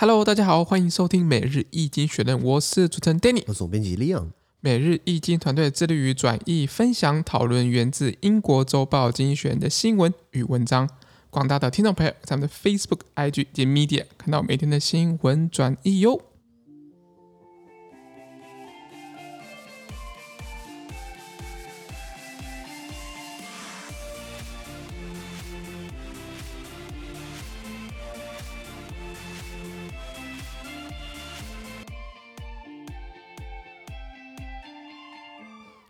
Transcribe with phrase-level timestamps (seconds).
[0.00, 4.28] Hello，大家好，欢迎收听每日易经学人，我是主持人 Danny，我是总编辑 Leon。
[4.60, 10.88] 每日易经团队致力于转译、分享、讨论源自英国周报经济学人的新闻与文章。
[11.28, 16.18] 广大的听众朋友，在我们的 Facebook、IG 及 Media 看到每天的新闻转译哟。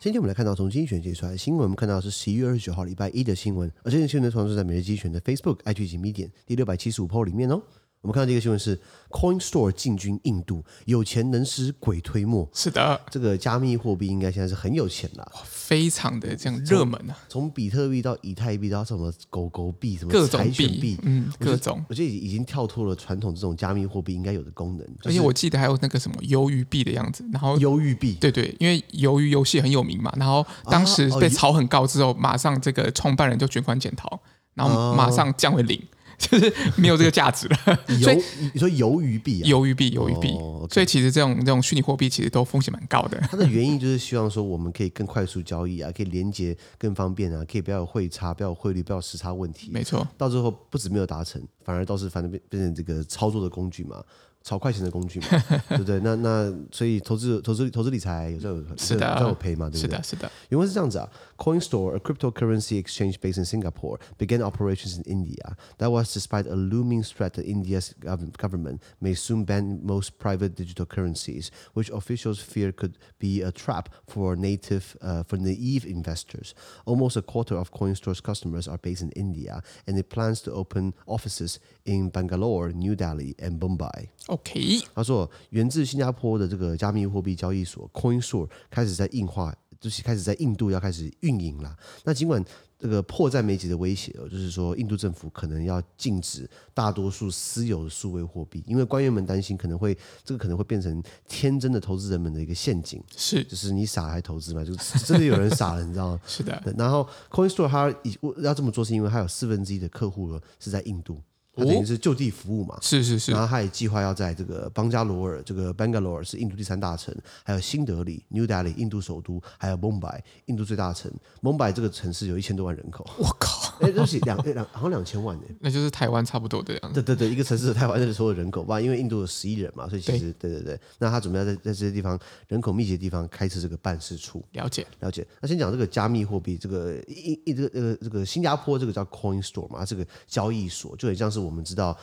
[0.00, 7.60] 今天我们来看到从精选界出来的新闻，我们看到是十一月二十九号礼拜一的新闻，而这件新闻呢，同时在每日精选的 Facebook、IG 及 Medium 第六百七十五 po 里面哦。
[8.02, 12.48] 我们看到这个新闻是 Coinstore 进军印度，有钱能使鬼推磨。
[12.54, 17.16] 是的，这个加密货币应该现在是很有钱了，非常的这样热门啊。
[17.28, 24.86] 从，比特币到以太币到什么狗狗币，什么各种币，嗯，各种，我觉得已经跳脱了传统这种加密货币应该有的功能。
[25.04, 34.18] 而且我记得还有那个什么鱿鱼币的样子，然后鱿鱼币，对对，因为鱿鱼游戏很有名嘛，然后当时被炒很高之后，马上这个创办人就卷款潜逃，
[34.54, 35.78] 然后马上降为零。
[36.20, 37.56] 就是没有这个价值了，
[38.02, 40.28] 所以你说鱿鱼币，啊鱿鱼币，鱿鱼币，
[40.70, 43.18] 所以其实这种这种虚拟货币其实都风险蛮高的。
[43.30, 49.70] 它的原因就是希望说我们可以更快速交易啊，可以连接更方便啊，可以不要有汇差，不要有汇率，不要有时差问题。
[49.72, 54.02] 没错，到最后不止没有达成，反而倒是反正变变成这个操作的工具嘛。
[54.43, 55.27] 炒快钱的工具嘛，
[55.69, 55.99] 对不对？
[56.01, 59.89] 那那所以投资投资投资理财有时候有是的，有赔嘛，对不对？
[59.89, 60.31] 是的，是的。
[60.49, 65.57] 原文是这样子啊，Coinstore, a cryptocurrency exchange based in Singapore, began operations in India.
[65.79, 67.95] That was despite a looming threat that India's
[68.37, 73.89] government may soon ban most private digital currencies, which officials fear could be a trap
[74.07, 76.53] for native uh, for naive investors.
[76.85, 80.93] Almost a quarter of Coinstore's customers are based in India, and it plans to open
[81.07, 84.09] offices in Bangalore, New Delhi, and Mumbai.
[84.30, 91.76] OK，他说，源自新加坡的这个加密货币交易所 Coinstore 开始在硬化，就是开始在印度要开始运营了。
[92.04, 92.44] 那尽管
[92.78, 103.02] 这个迫在眉睫的威胁，就是说印度政府可能要禁止大多数私有的数位货币，因为官员们担心可能会这个可能会变成天真的投资人们的一个陷阱。
[103.16, 104.64] 是，就是你傻还投资嘛？
[104.64, 104.72] 就
[105.04, 106.20] 真 的有人傻了，你知道吗？
[106.24, 106.62] 是的。
[106.78, 107.92] 然后 Coinstore 它
[108.38, 111.20] 要这么做，是因为它有四分之一的客户是在印度。
[111.54, 121.10] 它等于是就地服务嘛，是是是，然后他也计划要在这个邦加罗尔，这个 Bangalore 是印度第三大城，还有新德里 New Delhi 印度首都，还有孟买印度最大城。
[121.40, 126.92] 孟买这个城市有一千多万人口，我靠，哎，对不起两两好像两千万呢，那就是台湾差不多的样。
[126.92, 127.02] 子。
[127.02, 134.44] 对对对，一个城市的台湾的所有人口吧，因为印度有十亿人嘛，所以其实对对对，那他准备要在在这些地方人口密集的地方开设这个办事处。
[134.52, 134.86] 了解。
[135.00, 135.26] 了解。
[135.40, 141.96] 那先讲这个加密货币，这个一一这个呃这个新加坡这个叫 Coin Store 嘛，这个交易所就很像是我们知道。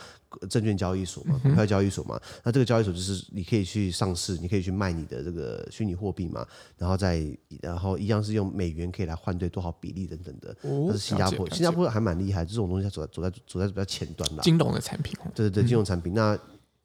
[0.49, 6.45] 证券交易所嘛，股票交易所嘛，嗯、那这个交易所就是你可以去上市，你可以去卖你的这个虚拟货币嘛，
[6.77, 7.25] 然后再
[7.61, 10.55] 然后一样是用美元可以来换兑多少比例等等的。
[10.63, 15.17] 哦，是新加坡，新加坡还蛮厉害，这种东西它走在走在走在比较前端的金融的产品。
[15.33, 16.13] 对对对，金融产品。
[16.13, 16.39] 嗯、那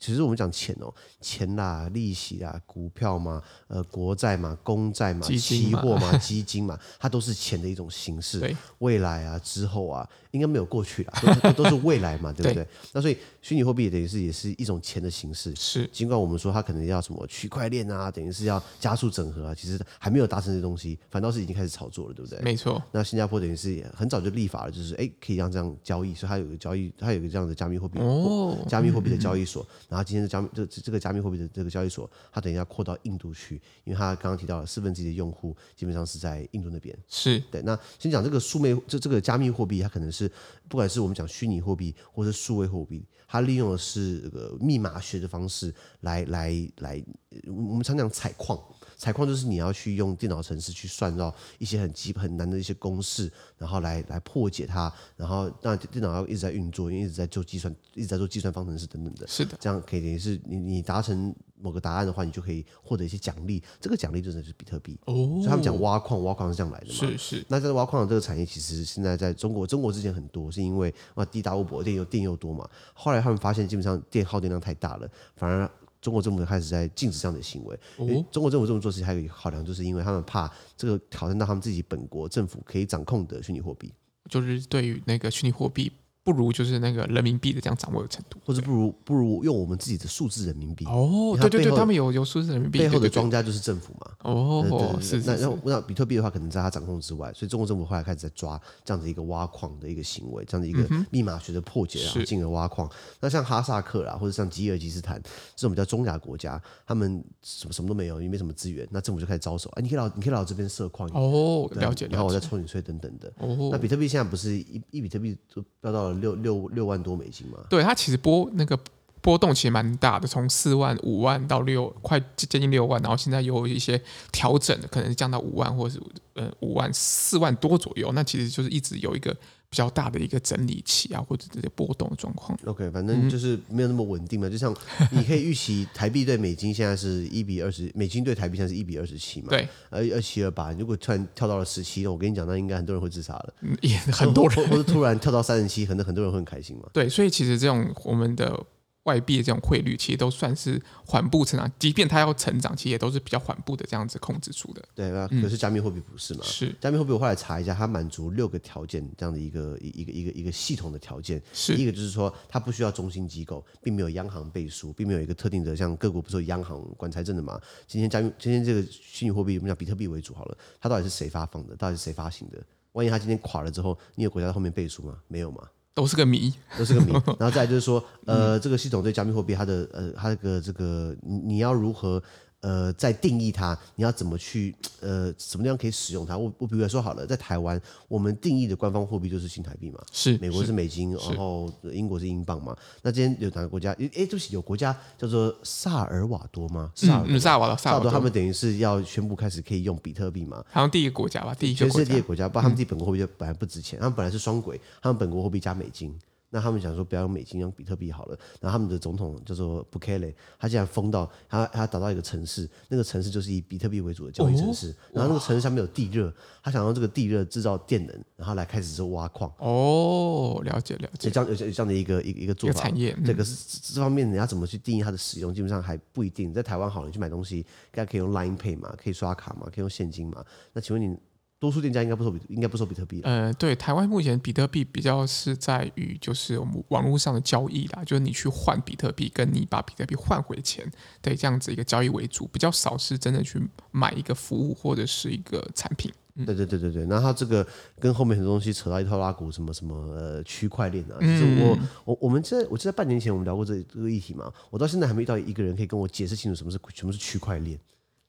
[0.04, 8.54] 其实我们讲钱哦，钱啦、利息啦、股票嘛、呃国债嘛、公债嘛、期货嘛、 基金嘛，它都是钱的一种形式。
[8.78, 10.08] 未来啊，之后啊。
[10.32, 11.12] 应该没有过去啦，
[11.54, 12.54] 都都是未来嘛，对不对？
[12.64, 15.52] 对，那所以虚拟货币等于是也是一种钱的形式。
[15.56, 22.40] 是，尽管我们说它可能要什么区块链啊，等于是要加速整合啊，其实还没有达成这东西，反倒是已经开始炒作了，对不对？
[22.40, 22.80] 没错。
[22.92, 29.66] 那新加坡等于是很早就立法了，就是哎，可以让这样交易，所以它有个交易，它有个这样的加密货币哦，加密货币的交易所。
[29.88, 36.96] 然后今天的加密这这个加密货币的这个交易所，它等于要扩到印度去，因为它刚刚提到了四分之一的用户基本上是在印度那边。
[37.08, 37.60] 是对。
[37.62, 40.30] 那先讲这个数位这这个加密货币，它可能是
[40.68, 47.02] 不管是我们讲虚拟货币或者数位货币，它利用的是这个密码学的方式来来来，
[47.46, 48.60] 我们常讲采矿，
[48.98, 59.26] 采矿就是你要去用电脑程式去算到一些很基很难的一些公式，然后来来破解它，然后让电脑要一直在运作，因为一直在做计算，一直在做计算方程式等等的。
[59.26, 61.34] 是的，这样可以等于是你你达成。
[61.62, 63.62] 某个答案的话，你就可以获得一些奖励。
[63.80, 64.98] 这个奖励就是比特币。
[65.06, 66.92] 哦，所以他们讲挖矿，挖矿是这样来的嘛？
[66.92, 67.44] 是是。
[67.48, 72.68] 那在挖矿的这个产业，其实现在在中国，中国之前很多，是因为啊地大物博，电又电又多嘛。
[72.92, 75.70] 后来他们发现，基本上电耗电量太大了，反而
[76.00, 77.78] 中国政府开始在禁止这样的行为。
[77.96, 78.06] 哦。
[78.30, 83.92] 中国政府这么做，其实还有一个考量，就是因为他们怕这个挑战到他们自己本国政府可以掌控的虚拟货币。
[84.28, 85.92] 就是对于那个虚拟货币。
[86.24, 94.12] 不如就是那个人民币的这样掌握的程度，或者不如不如用我们自己的数字人民币哦，对对对，他们有有数字人民币，背后的庄家就是政府嘛。
[94.22, 95.36] 哦，是是。
[95.36, 102.88] 那那比特币的话，可能在他掌控之外，所以中国政府后来开始在抓这样子一个挖矿的一个行为，这样的一个密码学的破解，然后进而挖矿。
[103.20, 105.20] 那像哈萨克啦，或者像吉尔吉斯坦
[105.56, 113.32] 这种比较中亚国家，他们什么什么都没有，也没什么资源，那政府就开始招手，哎，你可以老，你可以来我这边设矿哦，了解，然后我再抽你税等等的。
[113.38, 117.02] 哦，那比特币现在不是一一比特币就飙到了六六六万。
[117.02, 117.58] 多美金嘛？
[117.68, 118.78] 对，它其实播那个
[119.22, 123.98] 波动其实蛮大的，从四万、五万到六，快接近六万，然后现在有一些
[124.32, 126.02] 调整的，可能降到五万或者是
[126.34, 128.10] 呃五万四万多左右。
[128.12, 129.32] 那其实就是一直有一个
[129.70, 132.58] 比较大的一个整理期啊，或者这些波动的状况。
[132.64, 134.48] OK，反正就是没有那么稳定嘛。
[134.48, 134.74] 嗯、就像
[135.12, 139.50] 你可以预期台币对美金现在是一比二十，美金对台币现在是一比二十七嘛？
[139.50, 140.72] 对，二二七二八。
[140.72, 143.54] 如果突然跳到了十七，我跟你讲，那应该很多人会自杀了。
[143.82, 146.88] 也很多人，或者突然跳到三十七，可能很多人会很开心嘛。
[146.92, 148.58] 对，所以其实这种我们的。
[149.04, 154.82] 外币的这种汇率其实都算是缓步成长，即便它要成长，其实也都是比较缓步的这样子控制住的。
[154.94, 156.40] 对啊，可是加密货币不是嘛？
[156.42, 161.42] 嗯、是加密货币，我后来查一下，它满足六个条件，这样的一个一一个一个一个系统的条件。
[161.52, 167.60] 是第一个就是说，它不需要中心机构，并没有央行背书，并没有一个特定的像各国不是有央行管财政的嘛？
[167.88, 171.74] 今天加密今天这个虚拟货币，我们讲比特币为主好了，它到底是谁发放的？
[171.74, 172.62] 到底是谁发行的？
[172.92, 175.18] 万一它今天垮了之后，你有国家在后面背书吗？
[175.26, 175.66] 没有嘛？
[175.94, 177.12] 都是个谜，都是个谜。
[177.38, 182.22] 然后再来就是说，呃，这个系统对加密货币它的呃，它这个这个，你你要如何？
[182.62, 186.38] 呃，在定义它，你要怎么去呃，什么地方可以使用它？
[186.38, 192.76] 我我比如说好了，在台湾，我们定义的官方货币就是新台币嘛，是美国是美金，然后英国是英镑嘛。
[193.02, 193.90] 那今天有哪个国家？
[193.92, 196.92] 哎，对不起，有国家叫做萨尔瓦多吗？
[196.94, 200.64] 萨尔、嗯、萨尔瓦多，萨尔瓦多，他们等于是要宣布开始可以用比特币嘛？
[200.70, 206.16] 好像第一个国家吧，第一个全世界第一个国家，不然他们自己本国货币就本来不值钱，他们本来是双轨，他们本国货币加美金。
[206.54, 208.38] 那他们想说不要用美金，用比特币好了。
[208.60, 214.90] 然后他们的总统叫做布凯雷，他竟然疯到他他打造一个城市，那个城市就是以比特币为主的交易城市。
[214.90, 216.30] 哦、然后那个城市上面有地热，
[216.62, 219.50] 他想用这个地热制造电能，然后来开始做挖矿。
[219.56, 221.30] 哦，了解了解。
[221.30, 222.82] 这样有这样的一个一个一个做法。
[222.82, 223.16] 产业。
[223.24, 226.52] 这个是这方面，你要怎么去定义它的使用，基本上还不一定。
[226.52, 230.44] 在台湾好了，你去买东西，大家可以用 Line Pay 嘛，可以刷卡嘛，可以用现金嘛。
[230.74, 231.16] 那请问你？
[231.62, 233.20] 多数店家应该不收比，应该不收比特币。
[233.22, 240.84] 呃，对，台湾目前比特币比较是在于就是我们网络上的交易啦，就是你去换比特币，跟你把比特币换回钱，
[241.20, 243.62] 对，这样子一个交易为主，比较少是真的去
[243.92, 246.12] 买一个服务或者是一个产品。
[246.34, 247.64] 嗯、对对对对对，那它这个
[248.00, 257.78] 跟后面很多东西扯到一套拉股，什么什么呃区块链啊，就是我、嗯、我我们在我记得半年前我们聊过这这个议题嘛，我到现在还没遇到一个人可以跟我解释清楚什么是什么是区块链。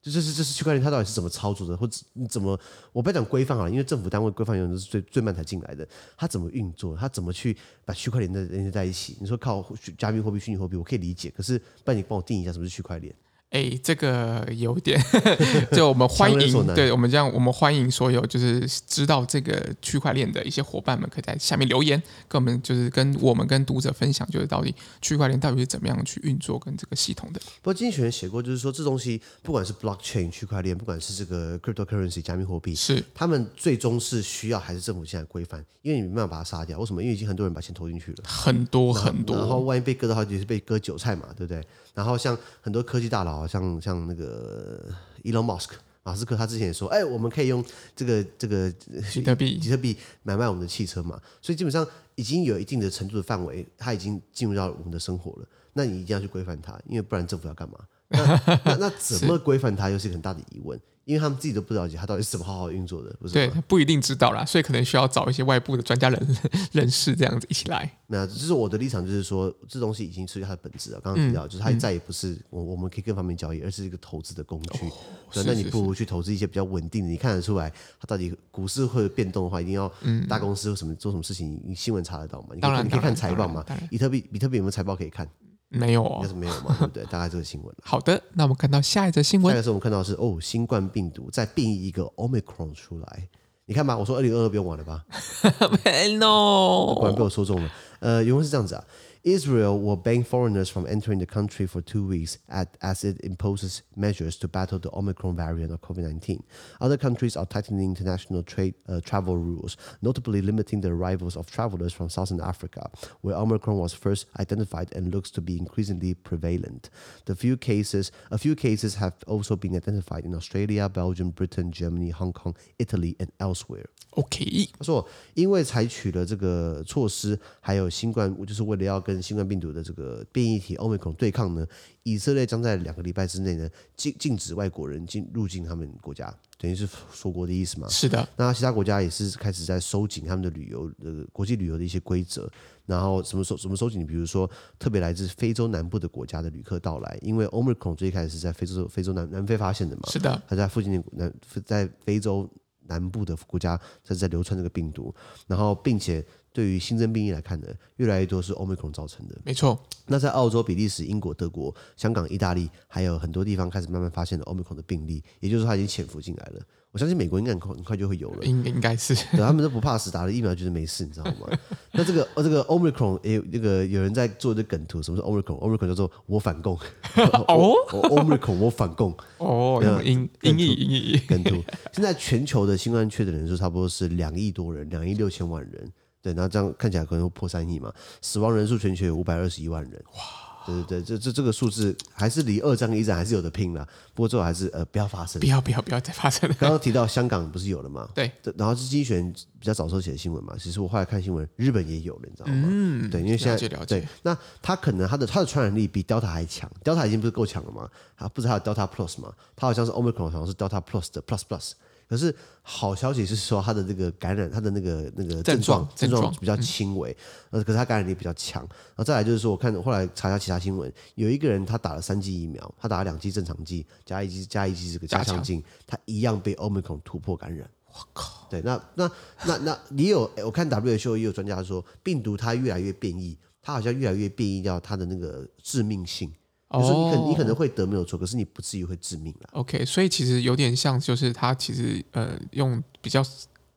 [0.04, 2.60] 就这是这是区块链，它到底是怎么操作的，或者你怎么？
[2.92, 5.88] 我不要讲规范啊，因为政府单位规范永远都是最最慢才进来的。
[6.18, 6.94] 它怎么运作？
[6.98, 7.56] 它怎么去
[7.86, 9.16] 把区块链的连接在一起？
[9.22, 9.66] 你说靠
[9.98, 11.32] 加密货币、虚拟货币，我可以理解。
[11.34, 13.16] 可是，不然你帮我定一下什么是区块链？
[13.54, 15.00] 哎，这个有点，
[15.72, 24.74] 就我们欢迎，对我们这样，我们欢迎所有就是知道这个区块链的一些伙伴们，可以在下面留言，跟我们就是跟我们跟读者分享，就是到底
[25.04, 27.40] 区块链到底是怎么样去运作跟这个系统的。
[27.62, 35.64] 不过经济学人写过，就是说这东西不管是 blockchain 区块链，不管是这个 cryptocurrency 加密货币，是他们最终是需要还是政府现在规范？
[35.84, 37.04] 因为你没办法把它杀掉，为什么？
[37.04, 41.62] 因为已经很多人把钱投进去了，很多很多，然后万一被割的话，就是被割韭菜嘛，对不对？
[41.94, 44.84] 然后像很多科技大佬，像像那个
[45.24, 45.70] Elon Musk
[46.04, 47.64] 马斯克，他之前也说，哎，我们可以用
[47.96, 48.72] 这个这个
[49.14, 51.22] 比特币比特币买卖我们的汽车嘛。
[51.42, 55.48] 所以基本上已经有一定的程度的范围，它已经进入到我们的生活了。
[55.74, 57.80] 那你一定要去规范它，因为不然政府要干嘛？
[58.10, 60.80] 那那，那怎么规范它，又是一个很大的疑问。
[61.06, 63.34] 因为他们自己都不了解他到底是怎么好好运作的，不是？
[63.34, 66.38] 对，他不一定知道啦，所以可能需要找一些外部的专家人
[66.72, 67.92] 人士这样子一起来。
[68.08, 71.02] 那这是我的立场，就是说这东西已经失去它的本质了。
[71.02, 74.86] 刚刚提到，嗯、就是它再也不是我我们可以各方面交易，而是一个投资的工具。
[74.86, 74.92] 哦、
[75.34, 77.70] 对，那你不如去投资一些比较稳定的，你看得出来
[78.00, 79.92] 它到底股市会变动的话，一定要
[80.30, 82.50] 大公司或什么做什么事情，你新闻查得到吗？
[82.62, 83.66] 当然，你可以看财报嘛。
[83.90, 85.28] 比特币，比特币有没有财报可以看？
[85.74, 87.04] 没有啊、哦，应该是没有嘛，对不对？
[87.06, 87.76] 大概这个新闻。
[87.84, 89.52] 好的，那我们看到下一则新闻。
[89.52, 93.28] 下一个是我们看到是哦，新冠病毒再变异一个 Omicron 出来。
[93.66, 95.04] 你看吧，我说二零二二不用玩了吧？
[95.86, 97.72] 没 no，果然被我说中了。
[98.00, 98.84] 呃，原文是这样子啊，
[99.25, 104.37] Israel will ban foreigners from entering the country for two weeks at, as it imposes measures
[104.39, 106.41] to battle the Omicron variant of COVID-19.
[106.81, 111.93] Other countries are tightening international trade uh, travel rules, notably limiting the arrivals of travelers
[111.93, 112.91] from Southern Africa,
[113.21, 116.89] where Omicron was first identified and looks to be increasingly prevalent.
[117.27, 122.11] The few cases, a few cases have also been identified in Australia, Belgium, Britain, Germany,
[122.11, 123.87] Hong Kong, Italy, and elsewhere.
[124.13, 131.66] OK，他说，因为采取了这个措施，还有新冠，就是为了要跟 新冠病毒的这个变异体 Omicron 对抗呢，
[132.04, 137.88] 以色列将在两个礼拜之内呢禁禁止外国人进入境他们国家，等于是锁国的意思嘛？
[137.90, 138.28] 是的。
[138.36, 142.50] 那其他国家也是开始在收紧他们的旅游呃国际旅游的一些规则，
[142.86, 144.06] 然后什么收什么收紧？
[144.06, 150.04] 比如说特别来自非洲南部的国家的旅客到来，因为 Omicron 最开始是在非洲非洲南南非发现的嘛？
[150.10, 150.42] 是的。
[150.48, 151.34] 他在附近的南
[151.66, 152.50] 在非洲。
[152.86, 155.16] 南部的国家在在流传这个病毒，
[155.48, 156.22] 然后并且
[156.54, 157.68] 对于新增病例来看呢，
[157.98, 159.36] 越来越多是 Omicron 造成的。
[159.44, 159.78] 没错。
[160.06, 166.62] 那在澳洲、比利时、英国、德国、香港、意大利，还有很多地方开始慢慢发现了 Omicron 的病例，也就是说它已经潜伏进来了。
[166.92, 171.50] 我相信美国应该很快很快就会有了，应应该是，对，他们都不怕死，打了疫苗就是没事，你知道吗？
[171.94, 176.78] 那这个哦，这个 Omicron 也有那个有人在做这梗图，什么是 Omicron？Omicron 叫做我反共
[177.48, 181.64] 哦， Omicron 我反共哦，英英译英译梗图。
[181.94, 185.92] 现在全球的新冠确诊人数差不多是两亿多人，两亿六千万人，
[186.24, 190.22] 对，然后这样看起来可能会破三亿嘛，死亡人数全球有五百二十一万人，哇。
[190.66, 193.86] 对对对，这这这个数字还是离二战一战还是有的拼了。
[194.14, 196.56] 不过最后还是呃不要发生，不要不要不要再发生了。
[196.58, 198.08] 刚刚提到香港不是有了吗？
[198.16, 200.56] 对，然后是经济学人比较早时候写的新闻嘛。
[200.58, 202.64] 其实我后来看新闻，日本也有了，你知道吗？
[202.66, 204.00] 嗯，对，因为现在了解了解。
[204.00, 207.90] 对，那它可能它的它的传染力比 Delta 还强，Delta 已经不是够强了吗？
[208.16, 209.34] 它不是还有 Delta Plus 吗？
[209.58, 211.74] 它好像是 Omicron，好像是 Delta Plus 的 Plus Plus。
[212.08, 217.16] 可是好消息是说，他的这个感染，他的那个那个症状症状比较轻微，
[217.50, 218.62] 呃、嗯，可是他感染力比较强。
[218.62, 227.70] 然后再来就是说，我看后来查一下其他新闻，有一个人他打了三剂疫苗，他打了两剂正常剂，加一剂加一剂这个加强剂，他一样被 Omicron 突破感染。
[227.88, 228.48] 我靠！
[228.50, 229.12] 对，那那
[229.46, 236.34] 那那你有我看 WHO 也有专家说，病毒它越来越变异，它好像越来越变异掉它的那个致命性。
[236.74, 239.50] 就是说你可你可能会得没有错，可是你不至于会致命了。
[239.54, 243.24] OK，所以其实有点像，就是它其实呃用比较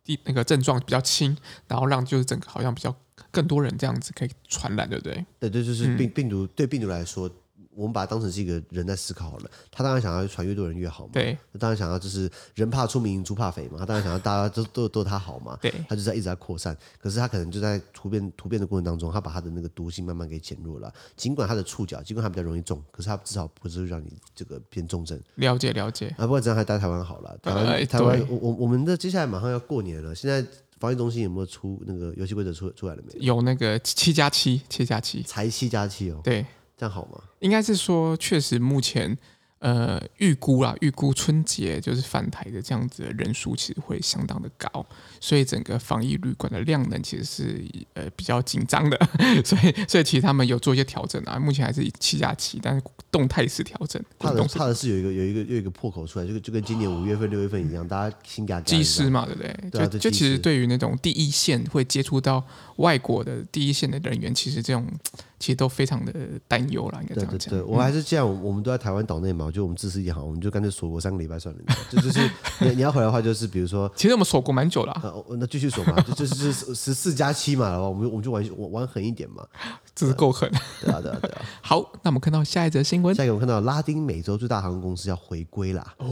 [0.02, 1.36] 低那个症状比较轻，
[1.68, 2.94] 然后让就是整个好像比较
[3.30, 5.24] 更多人这样子可以传染，对不对？
[5.38, 7.30] 对对，就是病病毒对病毒来说。
[7.76, 11.12] 我们把它当成是一个人在思考好了，他当然想要传越多人越好嘛。
[11.12, 15.58] 对，他当然想要就是人怕出名猪怕肥嘛，他当然想要大家都都都他好嘛。
[15.60, 20.92] 对，他就在一直在扩散，可是他可能就在突变突变的过程当中，他把他的那个毒性慢慢给减弱了。
[21.16, 25.20] 尽管他的触角，尽管他比较容易中，可是他至少不是让你这个变重症。
[25.34, 26.08] 了解了解。
[26.16, 30.42] 啊，不过这样还待台湾好了，台湾、呃、台湾我我我们的接下来马上要过年了，现在
[30.78, 33.36] 防疫中心有没有出那个游戏规则出出来了没有？
[33.36, 36.20] 有那个七加七，七加七，才七加七哦。
[36.24, 36.44] 对。
[36.76, 37.20] 这样好吗？
[37.40, 39.16] 应该是说，确实目前。
[39.58, 44.86] 呃，预估啦，预估春节就是返台的这样子的人数，其实会相当的高，
[45.18, 47.64] 所以整个防疫旅馆的量能其实是
[47.94, 49.08] 呃比较紧张的，
[49.42, 54.00] 所以所以其实他们有做一些调整啊，目前还是以七加七，但是动态式调整。
[54.18, 58.60] 怕的怕的是有一个有一个有一个破口出来，就就跟今年五月份六月份一样，大家心嘎嘎。
[58.60, 59.70] 机师嘛，对不对？
[59.70, 62.44] 对啊，就就其实对于那种第一线会接触到
[62.76, 64.86] 外国的第一线的人员，其实这种。
[65.38, 66.14] 其实都非常的
[66.48, 67.38] 担忧了，应该这样讲。
[67.38, 71.60] 对对对，我还是这样，我们都在台湾岛内嘛，就我们自私一点好，我们就干脆锁国三个礼拜算了。
[71.90, 72.26] 就 就是
[72.58, 78.42] 你你要回来的话，就是比如说，其实我们锁国蛮久了，啊呃，那继续锁嘛， 就就是十四加七嘛，然后我们我们就玩
[78.72, 79.46] 玩狠一点嘛，
[79.94, 80.50] 这是够狠。
[80.80, 81.42] 对啊对啊对啊。
[81.60, 85.94] 好，那我们看到下一则新闻，下一个我们看到拉丁美洲最大航空公司要回归啦。
[85.98, 86.08] 哦，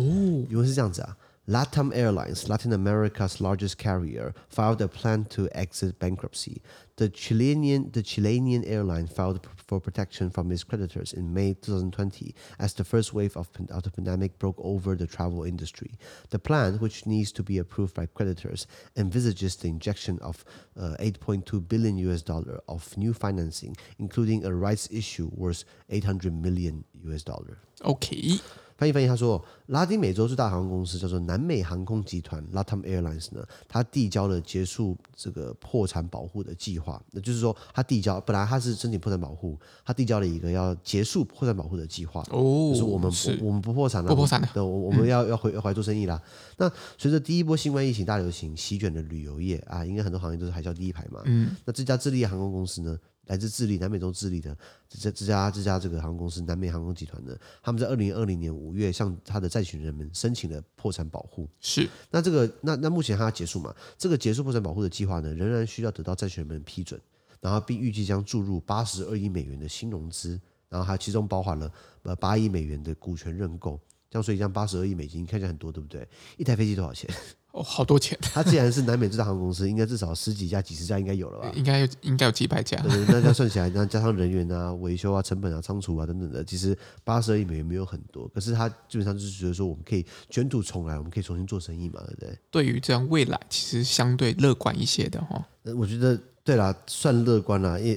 [0.50, 1.16] 因为是这样子啊。
[1.46, 6.62] LATAM Airlines, Latin America's largest carrier, filed a plan to exit bankruptcy.
[6.96, 12.72] The Chilean, the Chilean airline filed for protection from its creditors in May 2020 as
[12.72, 15.98] the first wave of, the pandemic broke over the travel industry.
[16.30, 20.46] The plan, which needs to be approved by creditors, envisages the injection of
[20.80, 26.84] uh, 8.2 billion US dollar of new financing, including a rights issue worth 800 million
[27.04, 27.58] US dollar.
[27.84, 28.40] Okay.
[28.76, 37.00] 翻译翻译，他说，拉丁美洲最大航空公司叫做南美航空集团 （LATAM Airlines） 呢，它递交了结束这个破产保护的计划。
[37.12, 42.20] 那就是说，它递交本来它是申请破产保护，它递交了一个要结束破产保护的计划。
[42.30, 46.20] 哦，就是我们是我，们不破产了，不破产了，我我们要要回要回来做生意啦。
[46.56, 51.20] 那随着第一波新冠疫情大流行席卷的旅游业啊，应该很多行业都是海啸第一排嘛。
[51.26, 52.98] 嗯，那这家智利航空公司呢？
[53.26, 54.56] 来自智利，南美洲智利的
[54.88, 61.48] 这这家这家这个航空公司南美航空集团呢，他们在二零二零年五月向他的债权人们申请了破产保护。
[61.60, 63.74] 是，那这个那那目前它要结束嘛？
[63.96, 67.00] 这个结束破产保护的计划呢，仍然需要得到债权人们批准。
[67.40, 70.40] 然后并预计将注入八十二亿美元的新融资，
[70.70, 71.70] 然后还其中包含了
[72.02, 73.78] 呃八亿美元的股权认购，
[74.08, 76.08] 这样所以这样八十二亿美金看起来很多，对不对？
[76.38, 77.06] 一台飞机多少钱？
[77.54, 78.18] 哦，好多钱！
[78.20, 81.52] 它既然是南美最大航空公司，应该至少十几家、几十家应该有了吧？
[81.54, 82.76] 应该有，应该有几百家。
[82.82, 88.26] 对，那这样算起来，那加上人员啊、维修啊、成本啊、仓储啊等等的，其实八十二亿美元没有很多。
[88.34, 92.38] 可是他基本上就是觉得说，我们可以卷土重来，我们可以重新做生意嘛，对不对？
[92.50, 95.46] 对于这样未来，其实相对乐观一些的哈。
[95.76, 96.20] 我觉得。
[96.44, 97.96] 对啦，算乐观啦，因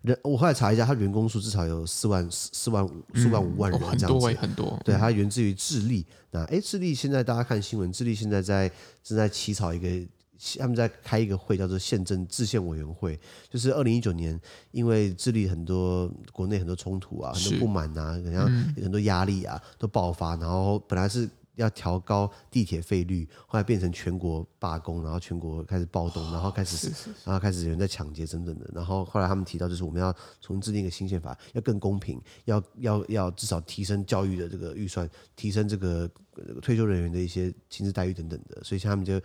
[0.00, 4.80] 人我后来查一下，他员工数至少有四万四万五四万五万人这样子，很多、欸、很多。
[4.82, 6.06] 对，它源自于智利。
[6.30, 8.70] 那哎，智利现在大家看新闻，智利现在在
[9.02, 9.86] 正在起草一个，
[10.58, 13.20] 他们在开一个会，叫做宪政制宪委员会。
[13.50, 21.28] 就是二零一九年，因为智利很多国内很多冲突啊，很多不满啊，好像很多压力啊都爆发，然后本来是。
[21.56, 26.90] 要调高地铁费率，后来变成全国罢工，然后全国开始暴动，然后开始，
[27.24, 28.68] 然后开始有人在抢劫等等的。
[28.74, 36.10] 然后后来他们提到，就是我们要重新制定一个新宪法，要更公平，要要要至少提升教育的这个预算，提升这个
[36.60, 38.62] 退休人员的一些薪资待遇等等的。
[38.62, 39.20] 所以像他们就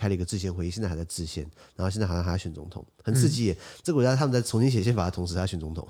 [0.00, 1.44] 开了一个制宪会议，现在还在制宪，
[1.76, 3.52] 然后现在好像还要选总统，很刺激耶。
[3.52, 5.86] 嗯、这个国家他们在重新写宪法的同时还要选总统，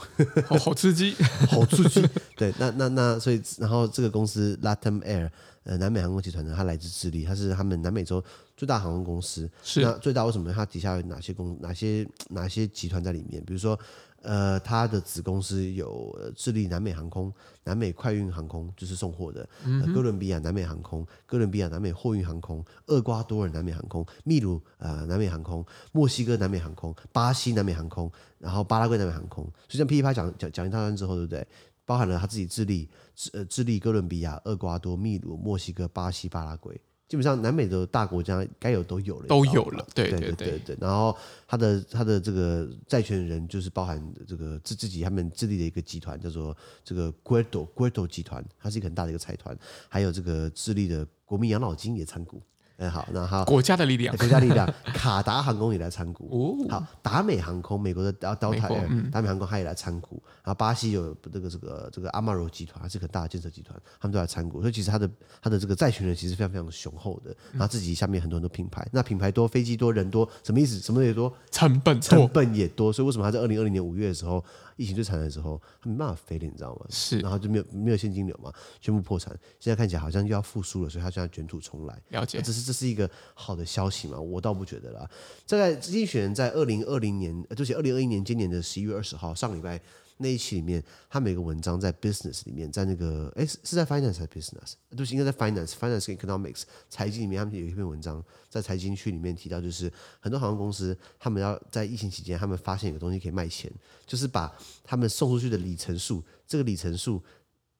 [0.46, 1.14] 好好刺激，
[1.48, 2.04] 好刺激。
[2.36, 5.30] 对，那那那所以然后这个公司 Latam Air。
[5.62, 8.24] 呃，南美航空集团呢，它来自智利，它是他们南美洲
[8.56, 9.48] 最大航空公司。
[9.62, 10.50] 是那最大为什么？
[10.50, 13.44] 它底下有哪些公、哪些哪些集团在里面？
[13.44, 13.78] 比如说，
[14.22, 17.32] 呃，它的子公司有智利南美航空、
[17.64, 29.44] 南美快运航空，就是送货的；呃、哥伦比亚南美航空、哥伦比亚南美货运航空、厄瓜多尔南美航空、秘鲁呃南美航空、墨西哥南美航空、巴西南美航空，然后巴拉圭南美航空。
[29.44, 31.46] 所以这样噼里啪啦讲讲讲一大段之后，对不对？
[31.86, 39.84] 包含了他自己智利、智呃智利、哥伦比亚、厄瓜多、秘鲁、墨西哥、巴西、巴拉圭，基本上南美的大国家该有都有了，都有了。
[39.92, 40.76] 对对对对对。
[40.80, 41.14] 然后
[41.44, 52.40] 他的他的这个债权人就是包含这个自自己他们智利的一个集团叫做这个 Guardo Guardo 集团，它是一个很大的一个财团，还有这个智利的国民养老金也参股。
[52.80, 56.28] 嗯，好，那好，国家的力量，国家力量， 卡达航空也来参股。
[56.30, 60.22] 哦，好，达美航空，美国的 Delta，嗯，达美航空它也来参股。
[60.42, 64.62] 然后巴西有这个这个这个阿马罗集团，还是很大的建设集团，他们都来参股。
[64.62, 65.08] 所以其实它的
[65.42, 67.36] 它的这个债权人其实非常非常雄厚的。
[67.52, 70.78] 然后自己下面很多很多品牌，那品牌多，飞机多，人多，什么意思？
[70.78, 72.90] 什么也多，成本成本也多。
[72.90, 74.42] 所以为什么他在二零二零年五月的时候？
[74.80, 76.86] 疫情最惨的时候，他没办法飞了，你知道吗？
[76.88, 79.38] 是，然后就没有没有现金流嘛，宣布破产。
[79.58, 82.02] 现在看起来好像又要复苏了，所以他现在卷土重来。
[82.08, 84.18] 了解，这是这是一个好的消息嘛？
[84.18, 85.10] 我倒不觉得啦。
[85.44, 89.78] 在经济学人在二零二零年，就是二零二一年今年的十一月二十号上礼拜。
[90.22, 94.74] 那一期里面，他每个文章在 business 里面，在那个哎是在 finance 还是 business？
[94.94, 103.72] 都是应该在 finance，finance economics 财经里面，他们有一篇文章在财经区里面提到，就是很多航空公司他们要在疫情期间，他们发现有个东西可以卖钱，
[104.06, 104.54] 就是把
[104.84, 107.22] 他们送出去的里程数，这个里程数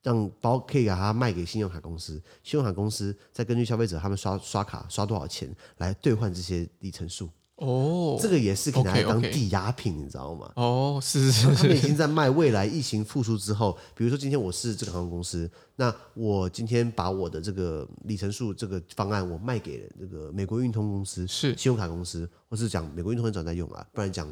[0.01, 7.29] 让包可以把它卖给信用卡公司，信用卡公司再根据消费者他们刷刷卡刷多少钱来兑换这些里程数。
[7.55, 10.51] 哦，这个也是可以拿来当抵押品，你知道吗？
[10.55, 24.27] 哦，是是是，他们已经在卖未来疫情复苏之后，比如说今天我是这个航空公司，那我今天把我的这个里程数这个方案，我卖给了这个美国运通公司，是信用卡公司，或是讲美国运通很早在用啊，不然讲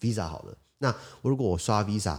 [0.00, 0.58] Visa 好了。
[0.78, 0.92] 那
[1.22, 2.18] 我如果我刷 Visa，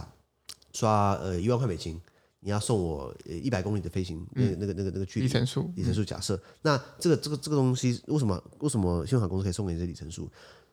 [0.72, 2.00] 刷呃一万块美金。
[2.40, 10.30] 你要送我呃一百公里的飞行，那个那个那个那个距离里程数，里程数假设，那这个这个这个东西为什么为什么信用卡公司可以送给你这里程数？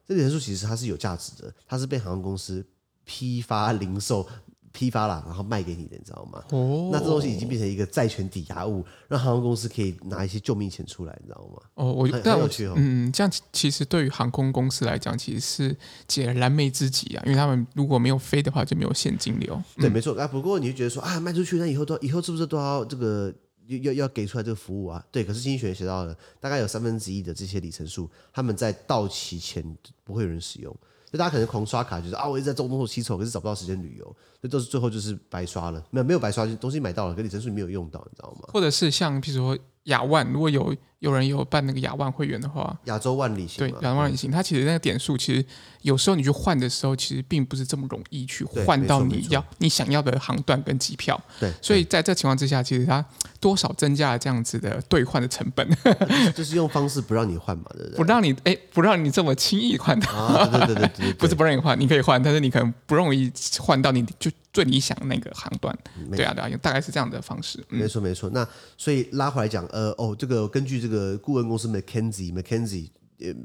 [0.08, 2.66] 这里程数其实它是有价值的，它是被航空公司
[3.04, 4.28] 批发零售。
[4.76, 6.44] 批发了，然后卖给你的，你知道吗？
[6.52, 11.62] 哦，那这东西已经变成一个债权抵押物，让航空公司可以拿一些救命钱出来，你知道吗？
[11.76, 19.60] 哦，我但我觉得，嗯，这样其实对于航空公司来讲，其实是解燃眉之急啊，因为他们如果没有飞的话，就没有现金流。
[19.78, 20.28] 对，没错啊。
[20.28, 23.34] 不过你就觉得说啊，卖出去，那以后都以后是不是都要这个
[23.68, 25.04] 要要给出来这个服务啊？
[25.12, 29.64] 对，可是经济学学到了，大概有三分之一的这些里程数，他们在到期前
[30.04, 30.76] 不会有人使用。
[31.16, 35.82] 就大家可能狂刷卡，就是啊，我一直在东凑西凑，可是找不到时间旅游，这都是最后就是白刷了。
[35.90, 38.50] 没有没有白刷，东西买到了，可里程数没有用到，你知道吗？
[38.52, 40.76] 或者是像譬如说亚万，如果有。
[41.00, 45.46] 有人有办那个亚万会员的话，亚洲万里行对亚洲万里行，它其实那个点数其实
[45.82, 51.22] 有时候你去换的时候，其实并不是这么容易去换到你要你想要的航段跟机票。
[51.40, 53.04] 对，所以在这情况之下，其实它
[53.40, 55.68] 多少增加了这样子的兑换的成本。
[56.34, 57.98] 就是用方式不让你换嘛，对不对？
[57.98, 60.12] 不让你哎，不让你这么轻易换到。
[60.12, 65.78] 啊，对对对对，不是不让你换，你可以换，但是你可能不容易换到你就最理想那个航段。
[66.16, 67.64] 对啊对啊，大概是这样的方式。
[67.70, 68.30] 没错没错。
[68.32, 71.18] 那所以拉回来讲，呃哦，这个根据这个。
[71.18, 72.90] 顾问公司 McKenzie，McKenzie，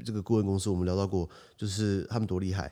[0.05, 1.27] 这个顾问公司我们聊到过，
[1.57, 2.71] 就是他们多厉害。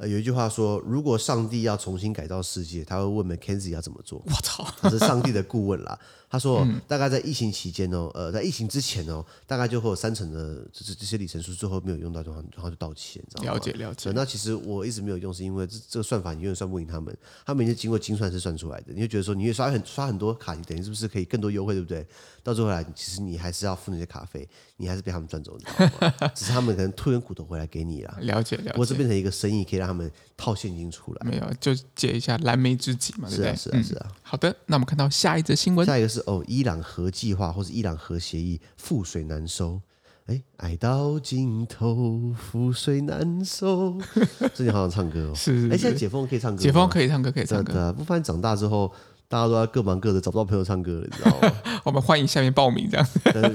[0.00, 4.22] 呃，有一句话说，如果上帝要重新改造世界，他会问 McKenzie 要怎么做。
[4.24, 5.98] 我操，他是上帝的顾问啦。
[6.30, 13.52] 他说，大概在疫情期间哦，呃，在疫情之前哦，大概就会有三成的就是这些里程数最后没有用到，然后然后就到期，你知道吗？
[13.52, 14.10] 了解了解。
[14.14, 18.92] 那其实我一直没有用，是因为这这个算法你永远算不赢他们，他们已经经过精算是算出来的。
[18.94, 22.06] 你就觉得说，你越刷很刷很多卡，你等于是不是可以更多优惠，对不对？
[22.42, 26.30] 到最后来，其实你还是要付那些卡费，你还是被他们赚走，你知道吗？
[26.34, 28.16] 只是他们可能吐点骨头回来给你啦。
[28.20, 28.74] 了解了解。
[28.78, 31.26] 我这变成一个生意，可以让他们套现金出来。
[31.28, 33.56] 没有，就解一下燃眉之急嘛，对不对？
[33.56, 34.08] 是啊，是啊，是啊。
[34.22, 35.86] 好的，那我们看到下一则新闻。
[35.86, 39.80] 下一个是哦，伊朗核计划或是伊朗核协议覆水难收。
[40.26, 43.98] 哎，爱到尽头，覆水难收。
[44.54, 45.34] 最近好想唱歌哦。
[45.34, 45.74] 是，是，是。
[45.74, 46.62] 哎，现在解封可以唱歌。
[46.62, 47.72] 解封可以唱歌，可以唱歌。
[47.72, 48.92] 对啊，不发现长大之后，
[49.29, 51.51] 大家都在各忙各的，找不到朋友唱歌了，你知道吗？
[51.83, 53.07] 我们欢迎下面报名这样。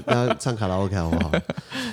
[0.05, 1.33] 大家唱卡拉 OK 好不好？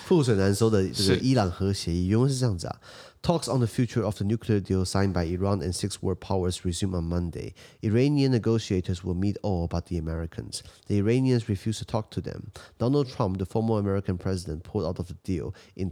[0.07, 2.75] 覆水难收的这个伊朗核协议原文是这样子啊。
[3.23, 6.95] Talks on the future of the nuclear deal signed by Iran and six world powers resume
[6.95, 7.53] on Monday.
[7.81, 10.61] Iranian negotiators will meet all but the Americans.
[10.87, 12.51] The Iranians refuse to talk to them.
[12.77, 15.89] Donald Trump, the former American president, pulled out of the deal in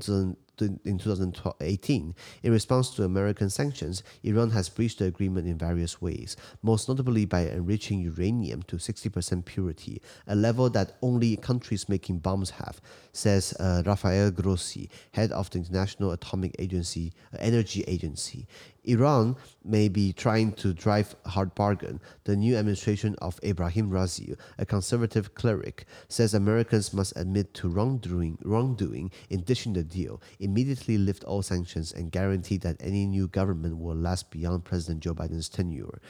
[0.60, 2.14] in 2018.
[2.42, 7.24] In response to American sanctions, Iran has breached the agreement in various ways, most notably
[7.24, 12.80] by enriching uranium to 60% purity, a level that only countries making bombs have,
[13.12, 18.46] says uh, Rafael Grossi, head of the International Atomic Agency, uh, Energy Agency.
[18.84, 22.00] Iran may be trying to drive hard bargain.
[22.24, 28.38] The new administration of Ibrahim Razi, a conservative cleric, says Americans must admit to wrongdoing,
[28.42, 33.78] wrongdoing in dishing the deal, immediately lift all sanctions, and guarantee that any new government
[33.78, 36.00] will last beyond President Joe Biden's tenure.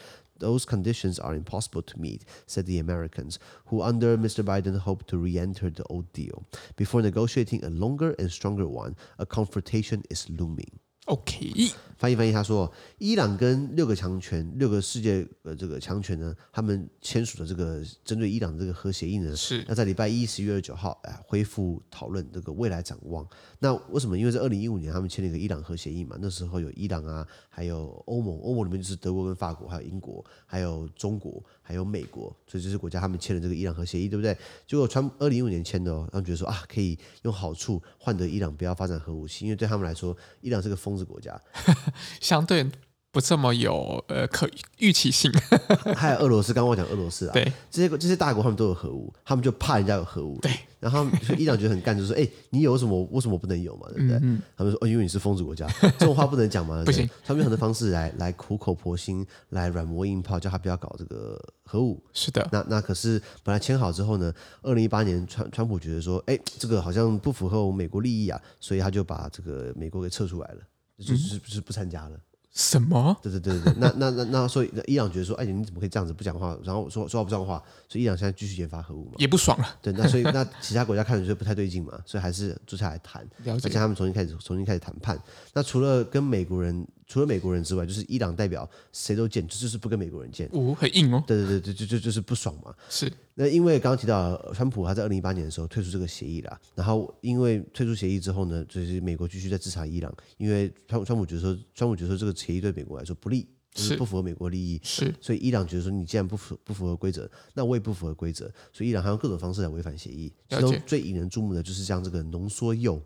[0.41, 4.43] Those conditions are impossible to meet, said the Americans, who under Mr.
[4.43, 6.47] Biden hope to re-enter the old deal.
[6.75, 10.80] Before negotiating a longer and stronger one, a confrontation is looming.
[11.11, 11.71] OK。
[11.97, 23.23] 翻译翻译，他说，伊朗跟六个强权、六个世界呃这个强权呢，他们签署的这个针对伊朗的这个核协议呢，是要在礼拜一十一月二十九号哎恢复讨论这个未来展望。
[23.59, 24.17] 那为什么？
[24.17, 34.37] 因为在二零一五年他们签了一个伊朗核协议嘛，那时候有伊朗啊，还有欧盟，欧盟里面就是德国跟法国，还有英国，还有中国，还有美国，所以这些国家他们签了这个伊朗核协议，对不对？
[34.67, 41.41] 结果川二零一五年签的哦，他们觉得说啊，可以用好处换得伊朗不要发展核武器，因为对他们来说，伊朗是个疯子国家。
[42.19, 42.69] 相对
[43.11, 45.29] 不这么有呃可预期性，
[45.95, 47.51] 还有俄罗斯，刚刚我讲俄罗斯啊，对。
[47.69, 51.05] 这些这些大国他们都有核武，他们就怕人家有核武，对，然后
[51.37, 54.17] 伊朗觉得很干，就说，哎，你有什么，为什么不能有嘛，对不对？
[54.19, 54.41] 嗯嗯。
[54.55, 55.67] 他们说，哦，因为你是疯子国家，
[55.99, 62.01] 这种话不能讲嘛，不行，他们有很多方式来来苦口婆心，来软磨硬泡，叫他不要搞这个核武。
[62.13, 70.61] 是的，那那可是本来签好之后呢，二零一八年川川普觉得说，哎，这个好像不符合我们美国利益啊，所以他就把这个美国给撤出来了。
[71.03, 72.19] 就是不是不参加了？
[72.53, 73.15] 什么？
[73.21, 76.57] 对对对对，那那那那所以伊朗觉得说，哎，你怎么可以这样子不讲话？
[76.63, 79.67] 然后说说话不算话，所以伊朗现在继续研发核武嘛，也不爽了。
[79.81, 85.17] 对，那所以那其他国家看着就不太对劲嘛，所以还是坐下来谈，而且他们重新开始重新开始谈判。
[85.53, 86.85] 那除了跟美国人。
[87.07, 90.47] 除了美国人之外，就是伊朗代表谁都见，就是不跟美国人见。
[90.53, 91.21] 哦，很硬哦。
[91.27, 92.73] 对对对，就就就就是不爽嘛。
[92.89, 93.11] 是。
[93.41, 103.47] 那因为刚刚提到，川普他在二零一八年的时候退出这个协议啦，然后因为退出协议之后呢，就是美国继续在制裁伊朗，因为川川普觉得说，川普觉得说这个协议对美国来说不利。
[103.73, 110.29] 就是不符合美国利益，是，所以伊朗觉得说，你既然不符不符合规则，那我也不符合规则，所以伊朗还用各种方式来违反协议。
[110.49, 113.01] 其中最引人注目的就是将这个浓缩铀，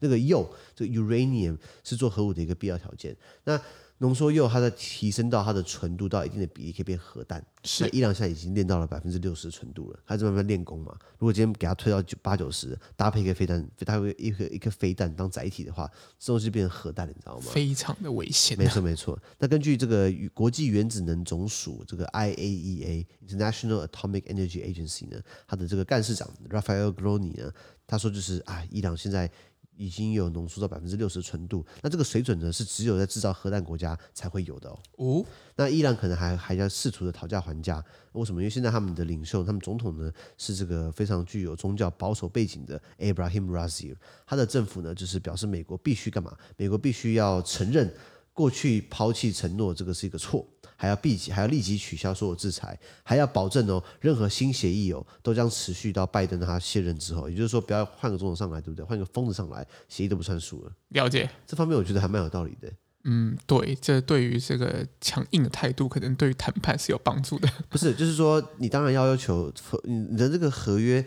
[0.00, 3.14] 那个铀，这个 uranium 是做核武的一个必要条件。
[3.44, 3.60] 那
[3.98, 7.42] 浓缩铀，它在提升到它的纯度到一定的比例，可以变核弹。
[7.64, 10.94] 是，那伊朗现在已经练到了百分之六十的纯度了，它在慢慢练功嘛。
[11.18, 17.46] 如果今天给它推到九八九十，搭配一个飞弹，搭配一个一个飞弹当载体的话，这东西变成核弹，你知道吗？
[17.50, 18.62] 非常的危险啊。
[18.62, 19.18] 没错没错。
[19.38, 27.50] 那根据这个国际原子能总署这个 IAEA International Atomic Energy Agency 呢，它的这个干事长 Rafael Grossi 呢，
[27.86, 29.30] 他说就是啊，伊朗现在。
[29.76, 34.78] 已经有浓缩到百分之六十的纯度，那这个水准呢，是只有在制造核弹国家才会有的哦。
[34.96, 38.40] 哦，那伊朗可能还还要试图的讨价还价，为什么？
[38.40, 43.94] 因为现在他们的领袖，他们总统呢是这个非常具有宗教保守背景的 Abraham Raisi，
[44.26, 46.36] 他的政府呢就是表示美国必须干嘛？
[46.56, 47.92] 美国必须要承认
[48.32, 50.46] 过去抛弃承诺这个是一个错。
[50.76, 57.28] 还要立即还要立即取消所有制裁，还要保证哦，任何新协议哦，都将持续到拜登他卸任之后。
[57.28, 58.84] 也就是说，不要换个总统上来，对不对？
[58.84, 60.72] 换个疯子上来，协议都不算数了。
[60.90, 62.70] 了解这方面，我觉得还蛮有道理的。
[63.04, 67.48] 嗯，对，这对于这个强硬的态度，可能对于谈判是有帮助的。
[67.68, 69.52] 不是，就是说，你当然要要求
[69.84, 71.04] 你的这个合约。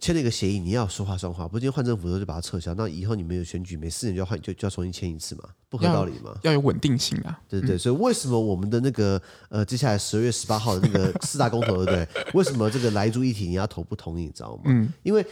[0.00, 6.34] 签了一个协议，你要说话算话，不是今天换政府的时候就把它撤销，那以后你没有选举，每四年就要换，就就要重新签一次嘛，不合道理嘛？
[6.42, 12.08] 要，要有稳定性啊，对对对，嗯、所以为什么我们的那个呃，接下来十二月十八号的那个 四大公投，对不对？
[12.32, 14.24] 为什么这个莱猪议题你要投不同意？
[14.24, 14.62] 你知道吗？
[14.66, 15.24] 嗯，因为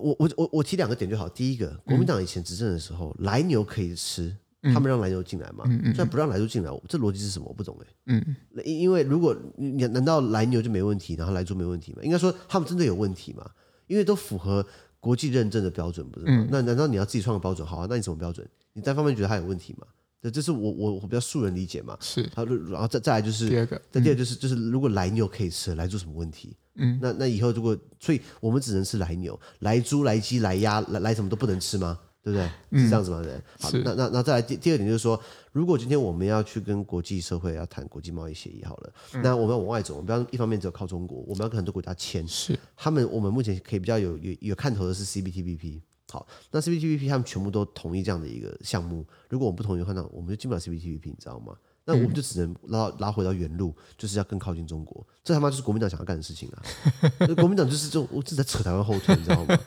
[0.00, 1.28] 我我我我提两个点就好。
[1.28, 4.34] 第一个，国民党以前执政的时候，莱牛可以吃。
[4.72, 5.62] 他们让莱牛进来嘛？
[5.84, 7.44] 现在不让莱猪进来，这逻辑是什么？
[7.46, 7.86] 我不懂哎。
[8.06, 11.98] 嗯，因为如果你难道莱牛就没问题，然后莱猪没问题吗？
[12.02, 13.44] 应该说他们真的有问题嘛？
[13.86, 14.64] 因为都符合
[15.00, 16.46] 国际认证的标准，不是吗？
[16.50, 17.66] 那难道你要自己创个标准？
[17.66, 18.46] 好啊，那你什么标准？
[18.72, 19.86] 你单方面觉得它有问题吗？
[20.22, 21.96] 这这是我我我比较素人理解嘛。
[22.00, 22.22] 是。
[22.34, 26.56] 然后然后再再来就是第二个，再第二就是就是如果来牛可以吃，来猪什么问题？
[26.76, 31.98] 嗯，那那以后如果所以我们只能吃来牛，来猪、来鸡、来鸭、来来什么都不能吃吗？
[32.24, 32.80] 对不对？
[32.80, 33.20] 是这样子吗？
[33.22, 33.42] 对、嗯。
[33.60, 35.20] 好，那那那再来第第二点就是说，
[35.52, 42.26] 如果今天我们要去跟国际社会要谈国际贸易协议，好了，嗯、那我们要往外走，我们不要一方面只有靠中国，我们要跟很多国家签。
[42.26, 42.58] 是。
[42.74, 45.82] 他们我们目前可以比较有有有看头的是 CPTPP。
[46.10, 49.04] 好，那 CPTPP 他们全部都同意这样的一个项目。
[49.28, 51.54] 如果我们不同意的话，那我们就进不了 CPTPP，你知道吗？
[51.86, 55.06] 那我们就只能拉拉回到原路，就是要更靠近中国。
[55.22, 56.62] 这他妈就是国民党想要干的事情啊！
[57.36, 59.58] 国民党就是这种，我正在扯台湾后腿，你知道吗？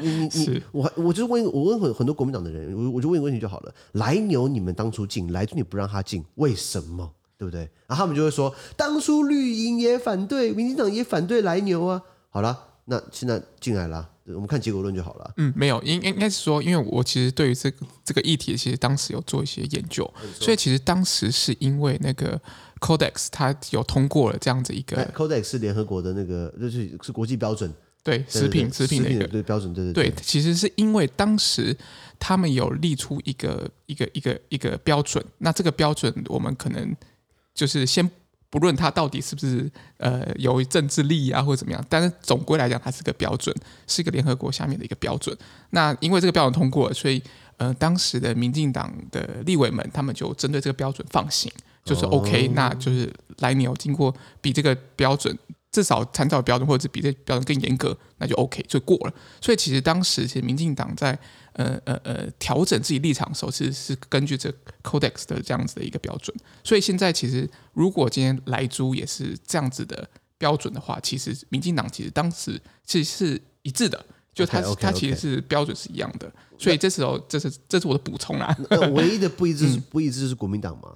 [0.00, 7.12] 你你你，我我就问，我问很很多国民党的人，我我就问一个问题就好了：来牛你们当初进，来猪你不让他进，为什么？
[7.36, 7.62] 对不对？
[7.88, 12.00] 然后他们就会说，当初绿营也反对，民进党也反对来牛啊。
[12.30, 14.11] 好了，那现在进来了。
[14.26, 15.34] 我们看结果论就好了。
[15.36, 20.08] 嗯，没有，应应该是说，因为我其实对于这个这个议题，其实当时有做一些研究，
[20.38, 22.40] 所以其实当时是因为那个
[22.78, 27.72] Codex 它有通过了这样子一个 Codex 是联合国的那个，就是是国际标准，
[28.04, 31.76] 对食品食品的一个对标准，对对对，其实是因为当时
[32.18, 36.94] 他们有立出一个一个一个一个标准，那这个标准我们可能
[37.54, 38.10] 就是先。
[38.52, 45.34] 不论他到底是不是呃有政治利益啊或者怎么样，但是总归来讲，它是个标准，是一个联合国下面的一个标准。
[45.70, 47.22] 那因为这个标准通过了，所以
[47.56, 51.50] 呃当时的民进党的立委们，他们就针对这个标准放行，
[51.82, 55.34] 就是 OK，、那就是莱牛经过比这个标准
[55.72, 59.14] 至少参照标准，或者是比这标准更严格，那就 OK 就过了。
[59.40, 61.18] 所以其实当时其实民进党在。
[61.54, 64.50] 呃呃呃，调整自己立场的时候，其实是根据这
[64.82, 66.34] Codex 的这样子的一个标准。
[66.64, 70.08] 所以现在其实，如果今天莱猪也是这样子的
[70.38, 74.02] 标准的话，其实民进党其实当时其实是一致的，
[74.34, 74.80] 就它 okay, okay, okay.
[74.80, 76.30] 它其实是标准是一样的。
[76.58, 78.56] 所以这时候，这是这是我的补充啦。
[78.92, 80.90] 唯一的不一致是、嗯、不一致是国民党嘛？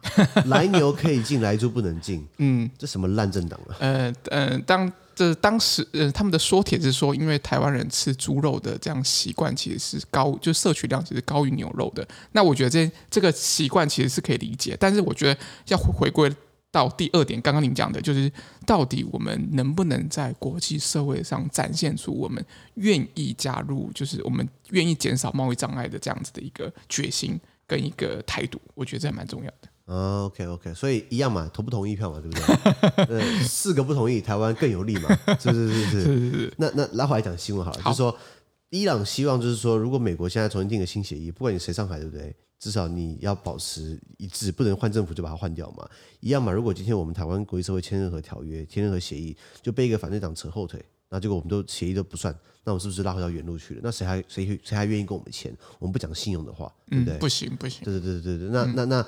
[0.46, 2.26] 来牛可以进，来猪不能进。
[2.38, 3.76] 嗯，这什么烂政党啊？
[3.80, 4.92] 呃呃，当。
[5.16, 12.06] 这当时呃，他们的说帖是说，因为台湾人吃猪肉的这样习惯其实是高，就摄取量其实高于牛肉的。
[12.32, 16.30] 那我觉得这这个习惯其实是可以理解，但是我觉得要回归
[16.76, 18.30] 到第二点，刚刚您讲的就是
[18.66, 29.68] 到底我们能不能在国际社会上展现出我们愿意加入，就是我们愿意减少贸易障碍的这样子的一个决心跟一个态度，我觉得这还蛮重要的。
[29.86, 32.36] 哦，OK，OK，所以一样嘛，投不同意票嘛，对不
[33.06, 33.06] 对？
[33.18, 35.08] 呃，四个不同意，台湾更有利嘛，
[35.40, 36.54] 是是是是是是。
[36.58, 38.18] 那那拉回来讲新闻好了，好就是说，
[38.68, 42.34] 伊朗希望就是说，如果美国现在重新定个新协议，不管你谁上台，对不对？
[42.58, 45.88] 至少你要保持一致，不能换政府就把它换掉嘛，
[46.20, 46.50] 一样嘛。
[46.50, 53.80] 如果今天我们台湾国际社会签任何条约、签任何协议，就被一个反对党扯后腿，那结果我们都协议都不算，那我们是不是拉回到原路去了？
[53.82, 55.54] 那谁还谁谁还愿意跟我们签？
[55.78, 57.16] 我们不讲信用的话，对不对？
[57.16, 57.84] 嗯、不行不行。
[57.84, 58.84] 对对对对对，那那。
[58.84, 59.06] 那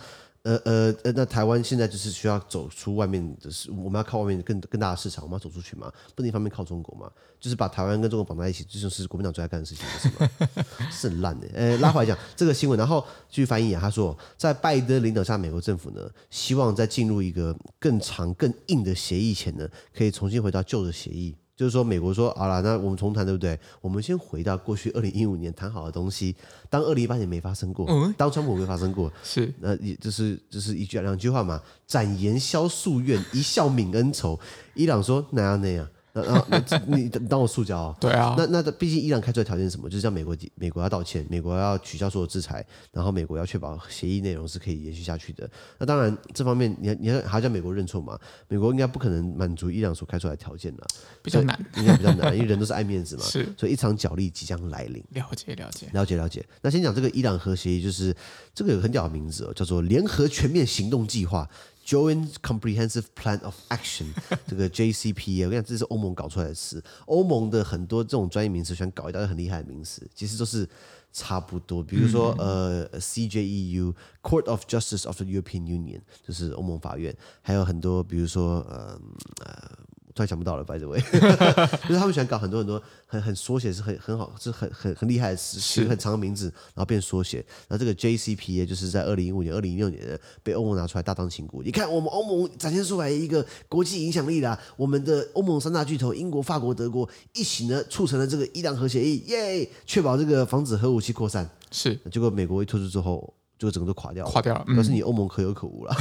[0.48, 10.30] 呃呃呃，那台湾现在就是需要走出外面的市，我们要靠外面更更大的市场，我们要走出去嘛，不能一方面靠中国嘛，就是把台湾跟中国绑在一起，这就是国民党最爱干的事情，是吗？
[10.90, 11.46] 是很烂的。
[11.52, 21.34] 呃，拉回来讲这个新闻，然后继续翻译啊，他说，在拜登领导下，美国政府呢，希望在进入一个更长更硬的协议前呢，可以重新回到旧的协议。
[21.58, 23.58] 就是说，美国说好了，那我们重谈，对不对？
[23.80, 26.36] 我们先回到过去二零一五年谈好的东西，
[26.70, 34.38] 当二零一八年没发生过，嗯、当川普没发生过，是那也就是就是一句两句话嘛，展颜消夙愿，一笑泯恩仇。
[34.74, 35.88] 伊朗说哪样那样。
[36.22, 36.46] 然后
[36.86, 37.96] 你当我塑胶啊？
[38.00, 38.34] 对啊。
[38.38, 39.88] 那那毕竟伊朗开出的条件是什么？
[39.88, 45.48] 就是叫美国美国要道歉，美国要取消所有制裁，然后美国要确保协议内容是可以延续下去的。
[45.78, 48.18] 那当然这方面你你还要叫美国认错嘛？
[48.48, 50.86] 美国应该不可能满足伊朗所开出来的条件了，
[51.22, 53.22] 比较难，应该比较难，因为人都是爱面子嘛。
[53.26, 53.46] 是。
[53.56, 55.02] 所以一场角力即将来临。
[55.10, 56.44] 了解了解了解了解。
[56.62, 58.14] 那先讲这个伊朗核协议，就是
[58.54, 61.48] 这个有很屌的名字哦，叫做联合全面行动计划。
[61.88, 64.08] Joint Comprehensive Plan of Action，
[64.46, 66.84] 这个 JCPA，我跟你讲，这是欧盟搞出来的词。
[67.06, 70.68] 欧盟的很多这种专业名词，喜欢搞一大堆很厉害的名词，其实都是
[71.14, 71.82] 差不多。
[71.82, 77.16] 比如说，呃，CJEU，Court of Justice of the European Union，就是欧盟法院。
[77.40, 79.00] 还有很多，比如说，呃，
[79.46, 79.70] 呃，
[80.18, 80.98] 突然想不到了，by the way，
[81.86, 87.36] 就是他们喜欢搞很多很多很很缩写，是很很好，是很很很厉害的词，取很长的名字，然后变缩写。
[87.68, 101.48] 然后这个 JCPA 就是在二零一五年、二零一六年被欧盟拿出来大张旗鼓，你看我们欧盟展现出来一个国际影响力啦，我们的欧盟三大巨头英国、法国、德国一起呢促成了这个伊朗核协议，耶，确保这个防止核武器扩散。
[101.70, 103.32] 是，结果美国一退出之后。
[103.58, 104.64] 就整个都垮掉了，垮掉了。
[104.68, 105.92] 但是你欧盟可有可无了，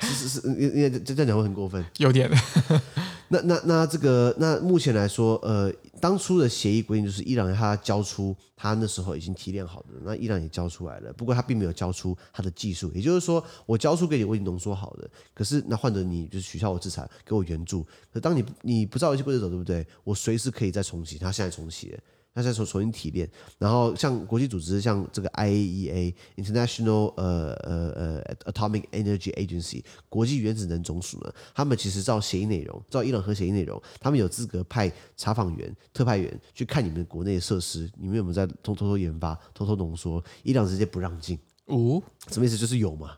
[0.00, 2.30] 是 是是，因为这这样讲会很过分，有点。
[3.32, 17.86] 那那那这个那目前来说，呃，当初的协议规定就是伊朗他交出他那时候已经提炼好的，那伊朗也交出来了，不过他并没有交出他的技术，也就是说，我交出给你，我已经浓缩好了，可是那换着你就是取消我制裁，给我援助。
[18.12, 19.86] 可当你你不照游戏规则走，对不对？
[20.04, 21.98] 我随时可以再重启，他现在重启了。
[22.34, 40.22] 那再重重新提炼，然后像国际组织，像这个 IAEA International 呃呃呃 Atomic Energy Agency 国际原子能总署呢，他们其实照协议内容，照伊朗核协议内容，他们有资格派查访员、特派员去看你们国内的设施，你们有没有在偷偷偷研发、偷偷浓缩？
[40.42, 41.38] 伊朗直接不让进。
[41.66, 42.56] 哦，什么意思？
[42.56, 43.16] 就是有嘛？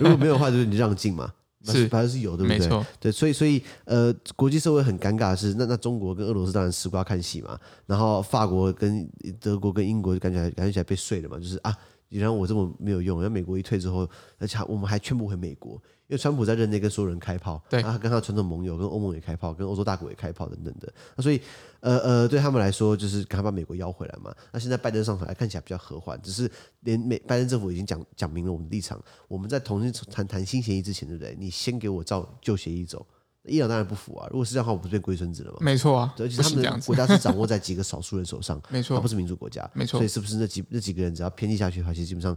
[0.00, 1.32] 如果没有的话，就是你让进嘛。
[1.64, 2.58] 是，反正是有，对不对？
[2.58, 9.08] 没错，对，所以，所以，呃，国际社会很尴尬的是，那那中国跟俄罗斯当然吃瓜看戏嘛，然后法国跟
[9.40, 11.76] 德国跟英国就感觉感觉起来被睡了嘛，就是啊，
[12.08, 15.80] 你让我这么没有用，然后美国一退之后，而且我们还劝不回美国。
[16.12, 20.92] 因为川普在任内跟所有人开炮，对，他跟他传统盟友、跟欧盟也开炮，跟欧洲大国也开炮等等的。
[21.16, 21.40] 那所以，
[21.80, 24.30] 呃呃，对他们来说，就是赶快把美国邀回来嘛。
[24.52, 29.02] 那现在拜登上台看起来比较和缓，只是连美拜登政府已经讲讲明了我们的立场。
[29.26, 31.34] 我们在重新谈谈新协议之前，对不对？
[31.40, 33.06] 你先给我照旧协议走。
[33.44, 34.28] 伊朗当然不服啊！
[34.30, 35.56] 如果是这样的话，我不是变龟孙子了吗？
[35.62, 39.98] 没错啊，而且他们的国家是掌握在几个少数人手上，没错，他不是民主国家，没错。
[39.98, 42.36] 所以是不是那几那几个人只要偏激下去的话，其实基本上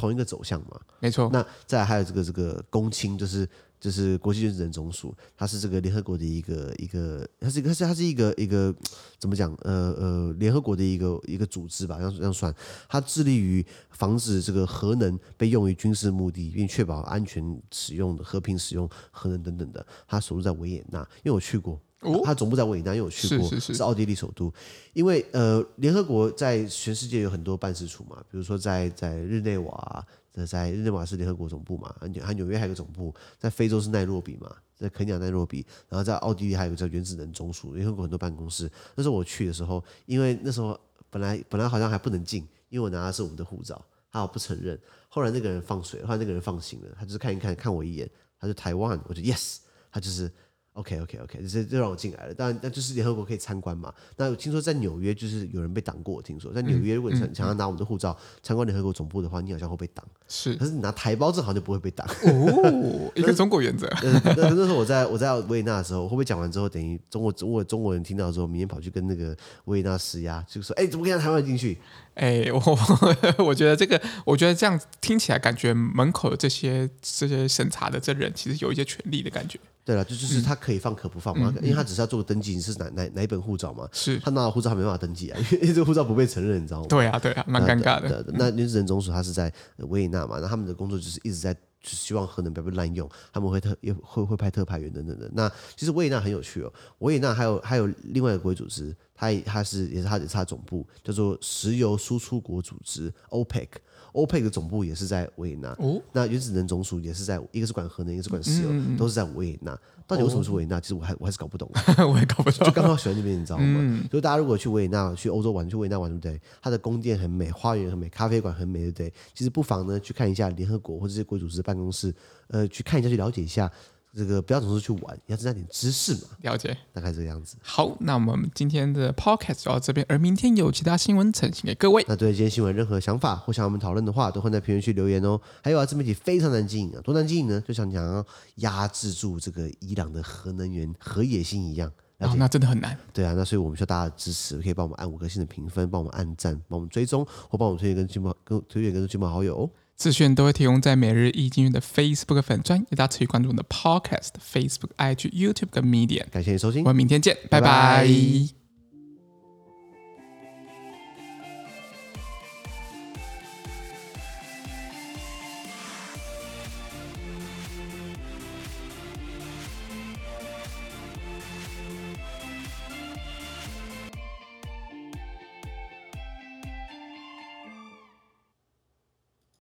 [0.00, 0.80] 同一个走向嘛？
[1.00, 1.30] 没错。
[1.32, 3.48] 那再还有这个这个公青，就是。
[3.78, 8.74] 就是国际原子能总署，它是这个联合国的一个一个，它是它是它是一个一个
[9.18, 9.54] 怎么讲？
[9.60, 12.52] 呃呃，联合国的一个一个组织吧，这样这样算。
[12.88, 19.86] 它致力于防止这个核能被用于军事目的，并确保安全使用的和平使用核能等等的。
[20.08, 21.78] 它首都在维也纳，因为我去过，
[22.24, 24.52] 它总部在维也纳，因为我去过，是，是，是，是奥地利首都。
[24.92, 30.06] 因为呃，联合国在全世界有很多办事处嘛，比如说在在日内瓦。
[30.46, 38.70] 在日内瓦是联合国总部嘛，还纽纽约还有个总部，在非洲是奈洛比嘛，在肯尼亚奈洛比，然后在奥地利还有个叫原子能总署，联合国很多办公室。
[38.94, 44.78] 那时候我去的时候，因为那时候本来本来好像还不能进，因为我拿的是我们的护照，他好不承认。
[45.08, 48.06] 后来那个人放水，后来那个人放行了，他就是看一看看我一眼，
[48.38, 50.30] 他就台湾，我就 yes，他就是。
[50.76, 52.34] OK OK OK，这这让我进来了。
[52.34, 53.92] 当然，那就是联合国可以参观嘛。
[54.16, 56.14] 那我听说在纽约就是有人被挡过。
[56.14, 60.04] 我听说在纽约，如果你想想要拿我们的护照参观联合国总部的话，你好像会被挡。
[60.28, 62.06] 是，可是你拿台胞证好像就不会被挡。
[62.24, 63.88] 哦，一个中国原则。
[64.02, 69.34] 那那时候我在我在维也纳的时候，会不会讲完之后，等于中国中国中国人听到之后，明天跑去跟那个
[69.64, 71.78] 维也纳施压，就说：“哎，怎么可以让台湾进去？”
[72.14, 72.78] 哎，我
[73.44, 79.58] 我觉得这个，我觉得这样听起来感觉门口的这些这些审查的这人，其实有一些权利的感觉。
[79.86, 83.88] 对了，就就是他可以放可不放嘛，嗯、因为他只是要做个登记，你是哪哪哪一本护照嘛？
[83.92, 86.86] 是他拿了护照他没办法登记啊， 因为这个护照不被承认，你知道吗？
[86.88, 88.24] 对啊，对啊，蛮尴尬的。
[88.34, 95.30] 那原子能总署他是在维也纳嘛，那他们的工作就是一直在就是希望核能不要被滥用，他们会特也会会派特派员等等的。
[95.34, 103.68] 那其实维也纳很有趣哦，维也纳还有还有另外一个国际组织，它它是也是它也是它总部叫做石油输出国组织 OPEC。
[104.16, 109.78] OPEC 的总部也是在维也纳，哦、那原子能总署也是在，一个是管核能，一个是管石油，嗯、都是在维也纳。
[110.06, 110.80] 到底为什么是维也纳？
[110.80, 112.66] 其实我还我还是搞不懂， 我也搞不懂。
[112.66, 113.64] 就刚好喜欢这边，你知道吗？
[113.80, 116.40] 嗯、所以大家如果去维也纳、去欧洲玩、去维也纳玩，对不对？
[116.62, 119.12] 它的宫殿很美，花园很美，咖啡馆很美，对不对？
[119.34, 122.14] 其实不妨呢去看一下联合国或者这些国际组织的办公室，
[122.48, 123.70] 呃，去看一下，去了解一下。
[124.16, 126.20] 这个不要总是去玩，你要增加点知识嘛。
[126.40, 127.58] 了解，大概这个样子。
[127.62, 132.02] 好，那我们今天的 podcast 就到这边，而明天有其他新闻呈现给各位。
[132.08, 135.38] 那对今天新闻任何想法或想我们讨论的话，都会在评论区留言哦。
[135.62, 137.60] 还有啊，自媒体非常难经营啊，多难经营呢？
[137.68, 138.24] 就像想要
[138.56, 141.92] 压制住这个伊朗的核能源、核野心一样。
[142.18, 142.96] 哦，那真的很难。
[143.12, 149.70] 对啊，那所以我们需要大家的支持，可以帮我们按五颗星的评分，帮我们按赞，帮我们追踪，或帮我们推荐跟亲朋、跟推荐跟亲朋好友哦。
[149.96, 156.24] 资讯都会提供在每日易经济的 Facebook 粉专，也大家持续关注我们的 Podcast、Facebook、IG、YouTube 跟 Media。
[156.30, 157.66] 感谢你收听，我们明天见，拜拜。
[157.66, 158.65] 拜拜。